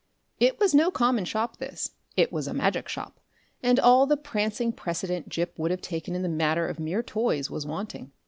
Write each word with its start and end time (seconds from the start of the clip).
It 0.39 0.59
was 0.59 0.73
no 0.73 0.89
common 0.89 1.25
shop 1.25 1.57
this; 1.57 1.91
it 2.17 2.33
was 2.33 2.47
a 2.47 2.55
magic 2.55 2.89
shop, 2.89 3.19
and 3.61 3.79
all 3.79 4.07
the 4.07 4.17
prancing 4.17 4.71
precedence 4.73 5.27
Gip 5.29 5.59
would 5.59 5.69
have 5.69 5.81
taken 5.81 6.15
in 6.15 6.23
the 6.23 6.27
matter 6.27 6.67
of 6.67 6.79
mere 6.79 7.03
toys 7.03 7.51
was 7.51 7.67
wanting. 7.67 8.11